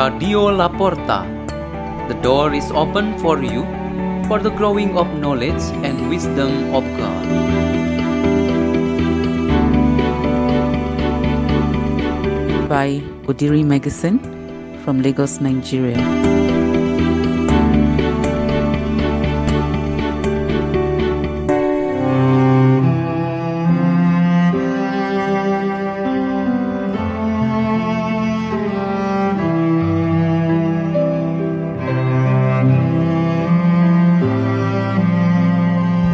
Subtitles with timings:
[0.00, 1.26] Radio La Porta.
[2.08, 3.64] The door is open for you
[4.28, 7.26] for the growing of knowledge and wisdom of God.
[12.70, 14.16] by Odiri Meggison
[14.84, 16.29] from Lagos, Nigeria.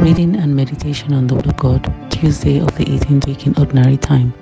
[0.07, 3.97] Reading and meditation on the Word of God, Tuesday of the 18th week in Ordinary
[3.97, 4.33] Time,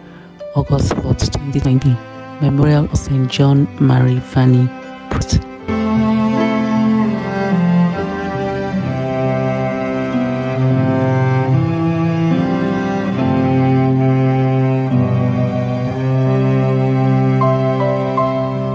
[0.54, 1.96] August 4th, 2020.
[2.42, 3.30] Memorial of St.
[3.30, 4.68] John Mary Vianney
[5.08, 5.40] Priest.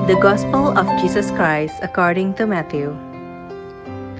[0.07, 3.08] The Gospel of Jesus Christ according to Matthew.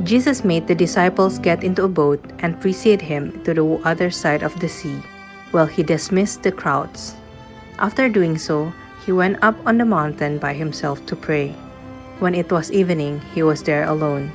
[0.04, 4.44] Jesus made the disciples get into a boat and precede him to the other side
[4.44, 4.96] of the sea,
[5.52, 7.16] while he dismissed the crowds.
[7.80, 8.72] After doing so,
[9.06, 11.52] he went up on the mountain by himself to pray.
[12.20, 14.32] When it was evening, he was there alone.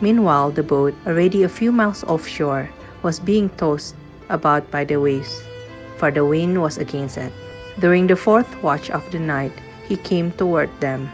[0.00, 2.70] Meanwhile, the boat, already a few miles offshore,
[3.02, 3.94] was being tossed
[4.30, 5.42] about by the waves,
[5.98, 7.32] for the wind was against it.
[7.78, 9.52] During the fourth watch of the night,
[9.86, 11.12] he came toward them,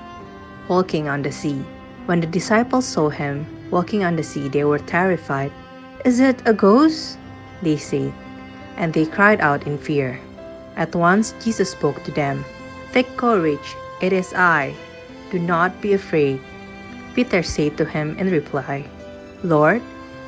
[0.69, 1.58] walking on the sea.
[2.06, 5.53] When the disciples saw him walking on the sea, they were terrified.
[6.05, 7.19] Is it a ghost?
[7.62, 8.12] They said,
[8.77, 10.20] and they cried out in fear.
[10.77, 12.45] At once Jesus spoke to them.
[12.92, 14.75] Take courage, it is I.
[15.31, 16.41] Do not be afraid.
[17.15, 18.85] Peter said to him in reply,
[19.42, 19.83] Lord,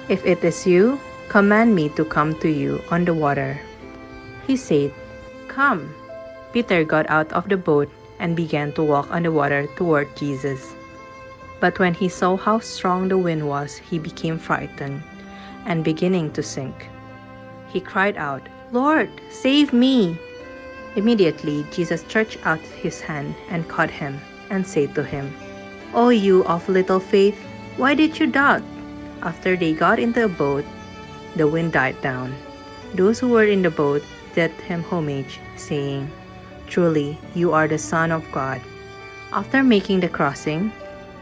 [0.08, 3.58] if it is you, command me to come to you on the water.
[4.46, 4.94] He said,
[5.48, 5.92] Come.
[6.52, 10.74] Peter got out of the boat and began to walk on the water toward Jesus.
[11.60, 15.02] But when he saw how strong the wind was, he became frightened
[15.64, 16.88] and beginning to sink.
[17.68, 20.18] He cried out, Lord, save me!
[20.96, 25.34] Immediately Jesus stretched out his hand and caught him and said to him,
[25.94, 27.38] O you of little faith,
[27.76, 28.62] why did you doubt?
[29.22, 30.64] After they got into the boat,
[31.36, 32.34] the wind died down.
[32.94, 34.02] Those who were in the boat
[34.34, 36.10] did him homage, saying,
[36.66, 38.60] Truly, you are the Son of God.
[39.32, 40.72] After making the crossing,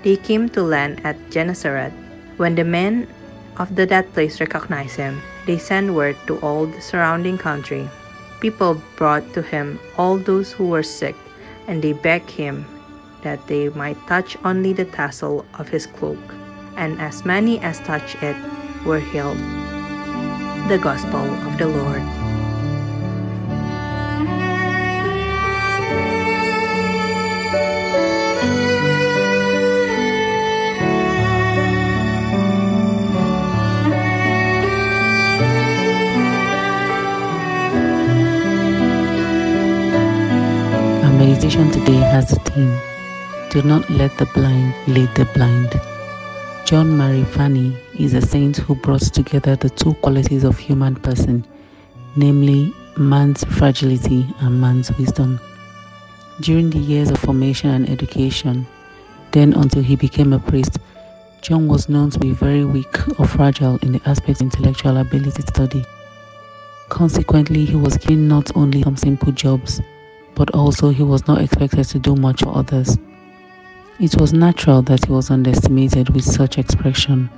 [0.04, 1.92] they came to land at Gennesaret.
[2.36, 3.08] When the men
[3.56, 7.88] of the, that place recognized him, they sent word to all the surrounding country.
[8.40, 11.16] People brought to him all those who were sick,
[11.66, 12.66] and they begged him
[13.22, 16.20] that they might touch only the tassel of his cloak.
[16.76, 18.36] And as many as touched it
[18.84, 19.38] were healed.
[20.68, 22.23] The Gospel of the Lord.
[41.24, 42.78] Meditation today has a theme
[43.48, 45.72] Do not let the blind lead the blind.
[46.66, 51.46] John Mary Vianney is a saint who brought together the two qualities of human person,
[52.14, 55.40] namely man's fragility and man's wisdom.
[56.42, 58.66] During the years of formation and education,
[59.30, 60.76] then until he became a priest,
[61.40, 65.40] John was known to be very weak or fragile in the aspect of intellectual ability
[65.40, 65.86] to study.
[66.90, 69.80] Consequently, he was given not only some simple jobs,
[70.34, 72.98] but also he was not expected to do much for others.
[74.00, 77.30] It was natural that he was underestimated with such expression.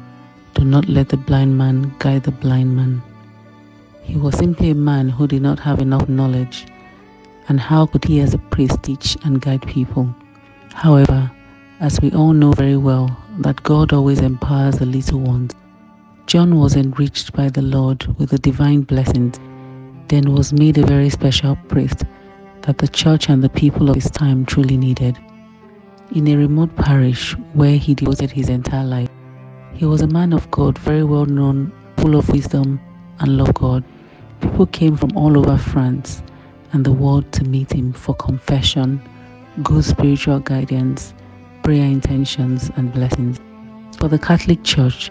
[0.55, 3.03] Do not let the blind man guide the blind man.
[4.03, 6.67] He was simply a man who did not have enough knowledge,
[7.49, 10.15] and how could he as a priest teach and guide people?
[10.73, 11.31] However,
[11.81, 15.55] as we all know very well, that God always empowers the little ones.
[16.27, 19.39] John was enriched by the Lord with the divine blessings,
[20.09, 22.05] then was made a very special priest
[22.67, 25.17] that the church and the people of his time truly needed.
[26.15, 29.09] In a remote parish where he devoted his entire life,
[29.75, 32.81] he was a man of God, very well known, full of wisdom
[33.21, 33.85] and love God.
[34.41, 36.23] People came from all over France
[36.73, 39.01] and the world to meet him for confession,
[39.63, 41.15] good spiritual guidance,
[41.63, 43.39] prayer intentions, and blessings.
[43.99, 45.11] For the Catholic Church,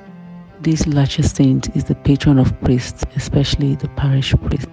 [0.60, 4.68] this latter saint is the patron of priests, especially the parish priest.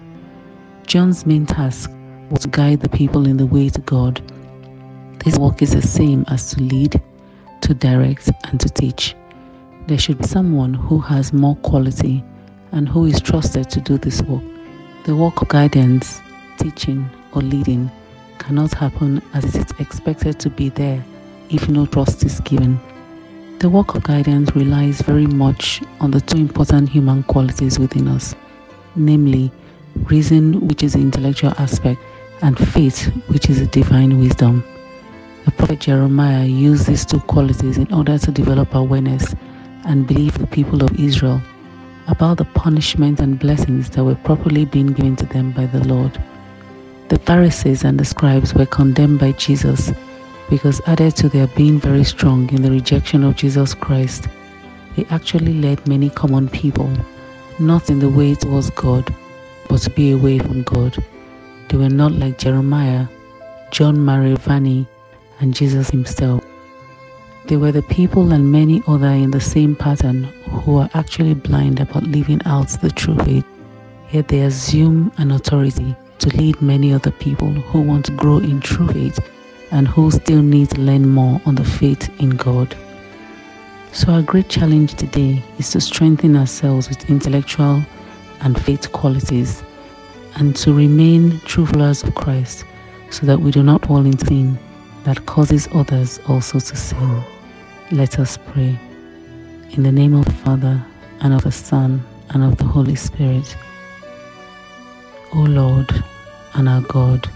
[0.85, 1.89] John's main task
[2.33, 4.19] was to guide the people in the way to God.
[5.23, 6.99] This work is the same as to lead,
[7.61, 9.15] to direct, and to teach.
[9.85, 12.23] There should be someone who has more quality
[12.71, 14.41] and who is trusted to do this work.
[15.05, 16.21] The work of guidance,
[16.57, 17.91] teaching, or leading
[18.39, 21.05] cannot happen as it is expected to be there
[21.51, 22.79] if no trust is given.
[23.59, 28.33] The work of guidance relies very much on the two important human qualities within us,
[28.95, 29.51] namely
[30.09, 32.01] reason, which is the intellectual aspect,
[32.43, 34.63] and faith, which is the divine wisdom.
[35.45, 39.33] The prophet Jeremiah used these two qualities in order to develop awareness
[39.85, 41.41] and believe the people of Israel
[42.07, 46.21] about the punishment and blessings that were properly being given to them by the Lord.
[47.07, 49.93] The Pharisees and the scribes were condemned by Jesus
[50.49, 54.27] because, added to their being very strong in the rejection of Jesus Christ,
[54.97, 56.91] they actually led many common people
[57.57, 59.15] not in the way towards God,
[59.69, 61.01] but to be away from God.
[61.73, 63.07] They were not like Jeremiah,
[63.71, 64.85] John Mary Vianney,
[65.39, 66.45] and Jesus himself.
[67.47, 71.79] They were the people and many other in the same pattern who are actually blind
[71.79, 73.43] about living out the true faith,
[74.11, 78.59] yet they assume an authority to lead many other people who want to grow in
[78.59, 79.19] true faith
[79.71, 82.77] and who still need to learn more on the faith in God.
[83.93, 87.81] So, our great challenge today is to strengthen ourselves with intellectual
[88.41, 89.63] and faith qualities
[90.35, 92.65] and to remain true followers of Christ
[93.09, 94.57] so that we do not fall into sin
[95.03, 97.23] that causes others also to sin.
[97.91, 98.79] Let us pray.
[99.71, 100.83] In the name of the Father,
[101.21, 103.55] and of the Son, and of the Holy Spirit.
[105.33, 105.89] O Lord
[106.53, 107.29] and our God,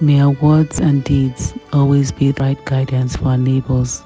[0.00, 4.02] may our words and deeds always be the right guidance for our neighbors.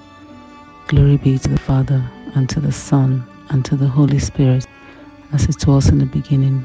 [0.89, 2.05] Glory be to the Father,
[2.35, 4.67] and to the Son, and to the Holy Spirit,
[5.33, 6.65] as it was in the beginning,